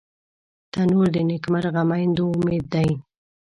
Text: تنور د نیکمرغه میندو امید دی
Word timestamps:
تنور 0.71 1.07
د 1.15 1.17
نیکمرغه 1.29 1.83
میندو 1.89 2.25
امید 2.39 2.65
دی 2.73 2.89